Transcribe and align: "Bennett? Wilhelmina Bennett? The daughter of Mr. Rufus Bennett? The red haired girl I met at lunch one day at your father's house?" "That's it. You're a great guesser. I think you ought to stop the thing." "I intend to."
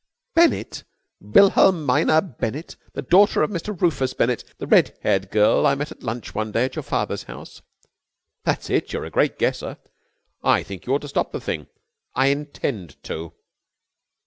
"Bennett? 0.33 0.83
Wilhelmina 1.19 2.23
Bennett? 2.23 2.75
The 2.93 3.03
daughter 3.03 3.43
of 3.43 3.51
Mr. 3.51 3.79
Rufus 3.79 4.15
Bennett? 4.15 4.43
The 4.57 4.65
red 4.65 4.97
haired 5.03 5.29
girl 5.29 5.67
I 5.67 5.75
met 5.75 5.91
at 5.91 6.01
lunch 6.01 6.33
one 6.33 6.51
day 6.51 6.65
at 6.65 6.75
your 6.75 6.81
father's 6.81 7.25
house?" 7.29 7.61
"That's 8.43 8.71
it. 8.71 8.93
You're 8.93 9.05
a 9.05 9.11
great 9.11 9.37
guesser. 9.37 9.77
I 10.43 10.63
think 10.63 10.87
you 10.87 10.95
ought 10.95 11.03
to 11.03 11.07
stop 11.07 11.31
the 11.31 11.39
thing." 11.39 11.67
"I 12.15 12.29
intend 12.29 12.95
to." 13.03 13.33